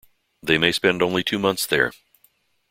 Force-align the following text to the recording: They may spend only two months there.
They 0.41 0.57
may 0.57 0.71
spend 0.71 1.03
only 1.03 1.23
two 1.23 1.37
months 1.37 1.67
there. 1.67 1.91